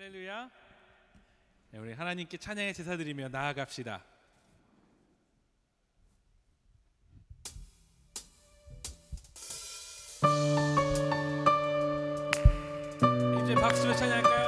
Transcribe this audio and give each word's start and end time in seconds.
할렐루야. 0.00 0.50
네, 1.72 1.78
우리 1.78 1.92
하나님께 1.92 2.38
찬양의 2.38 2.72
제사 2.72 2.96
드리며 2.96 3.28
나아갑시다. 3.28 4.02
이제 13.44 13.54
박수로 13.54 13.94
찬양할까요? 13.94 14.39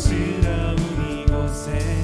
지나온 0.00 0.78
이곳에 1.10 1.99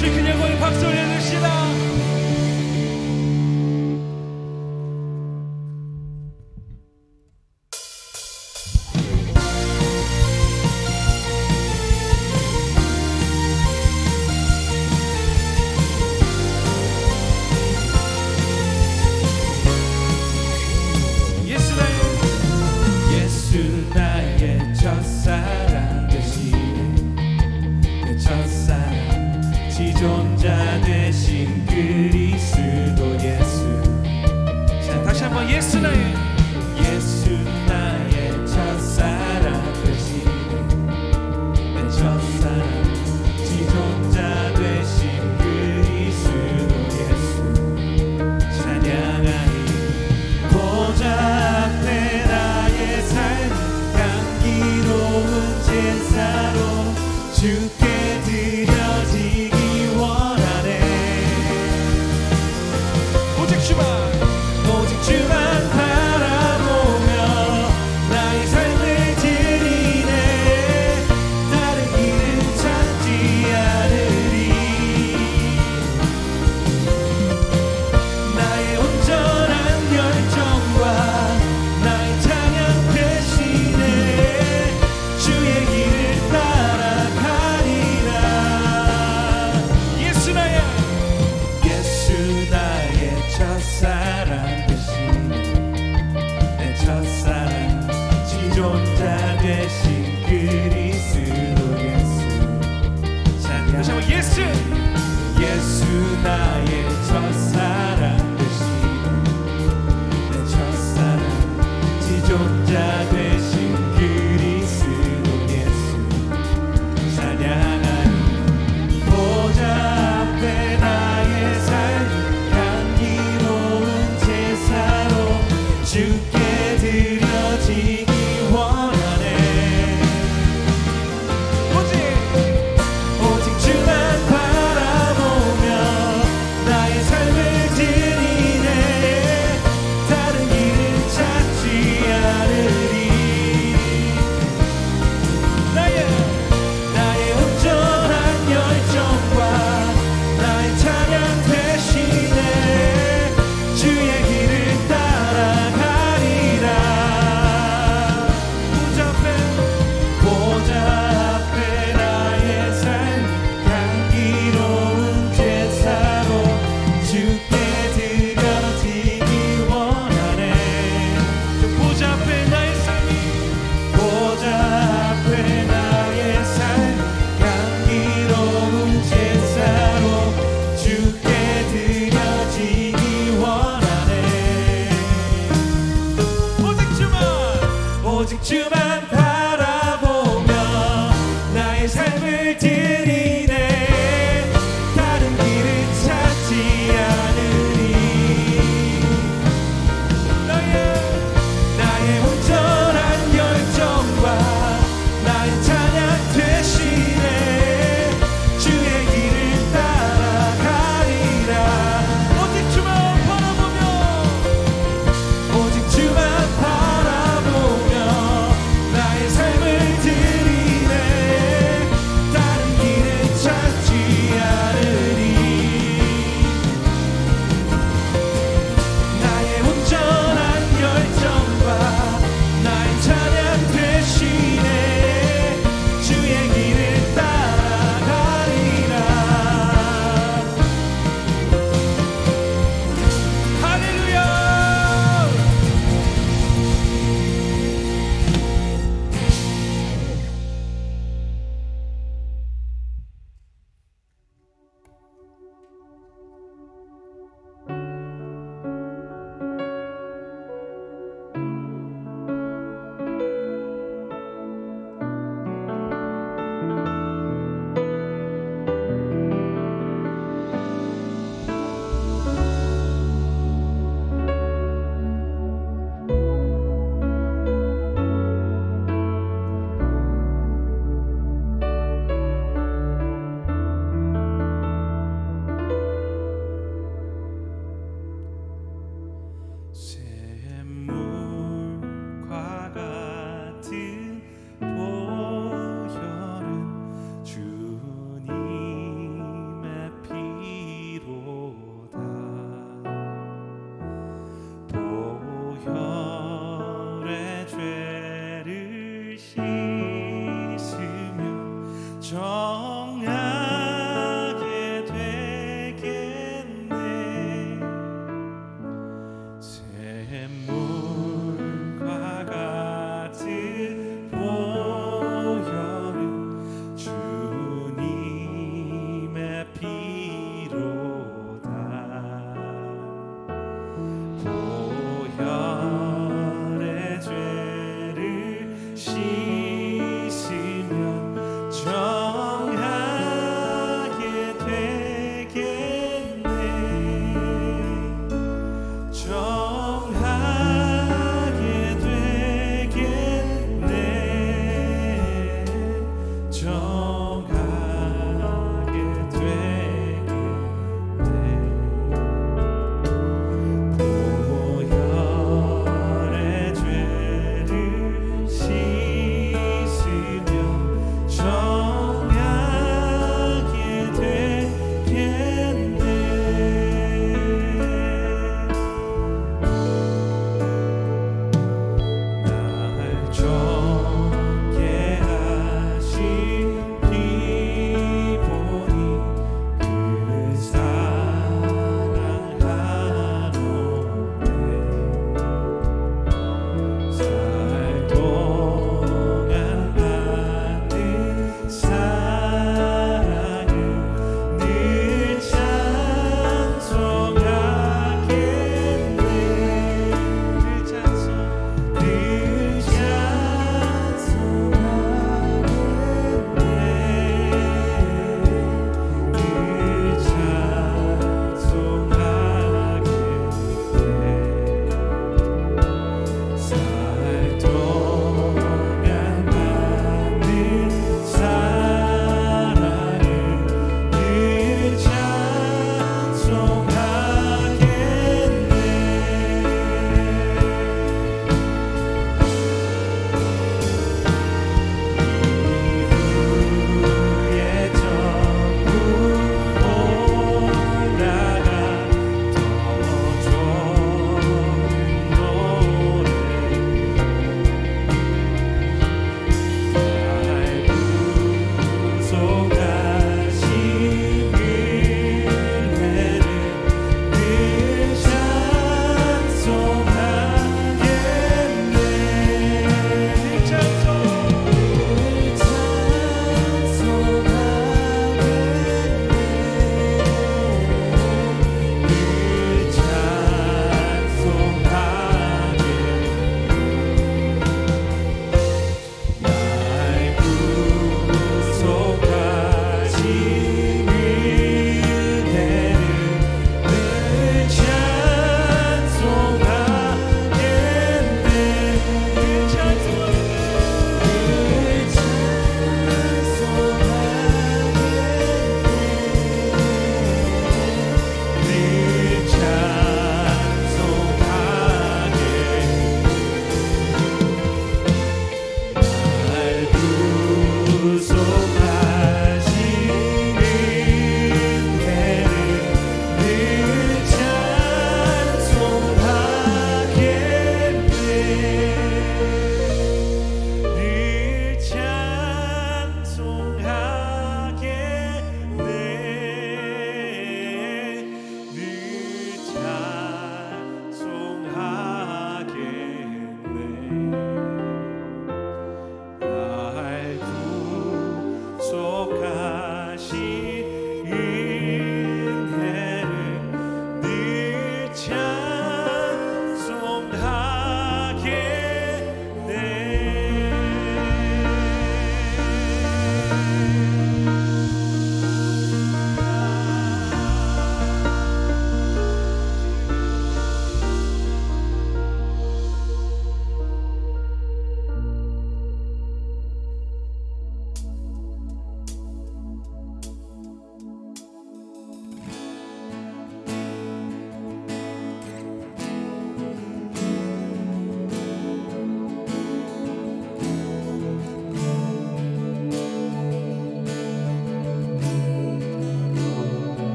주시느냐고요 0.00 0.56
박수 0.58 0.86
올려주시다. 0.86 1.79